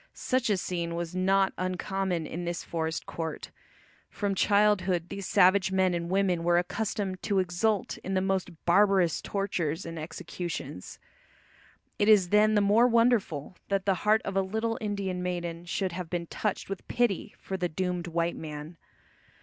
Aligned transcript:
Such 0.15 0.49
a 0.49 0.57
scene 0.57 0.95
was 0.95 1.13
not 1.13 1.53
uncommon 1.59 2.25
in 2.25 2.43
this 2.43 2.63
forest 2.63 3.05
court. 3.05 3.51
From 4.09 4.33
childhood 4.33 5.09
these 5.09 5.27
savage 5.27 5.71
men 5.71 5.93
and 5.93 6.09
women 6.09 6.43
were 6.43 6.57
accustomed 6.57 7.21
to 7.21 7.37
exult 7.37 7.99
in 7.99 8.15
the 8.15 8.19
most 8.19 8.65
barbarous 8.65 9.21
tortures 9.21 9.85
and 9.85 9.99
executions. 9.99 10.97
It 11.99 12.09
is 12.09 12.29
then 12.29 12.55
the 12.55 12.61
more 12.61 12.87
wonderful 12.87 13.55
that 13.69 13.85
the 13.85 13.93
heart 14.01 14.23
of 14.25 14.35
a 14.35 14.41
little 14.41 14.79
Indian 14.81 15.21
maiden 15.21 15.65
should 15.65 15.91
have 15.91 16.09
been 16.09 16.25
touched 16.25 16.67
with 16.67 16.87
pity 16.87 17.35
for 17.37 17.55
the 17.55 17.69
doomed 17.69 18.07
white 18.07 18.35
man. 18.35 18.77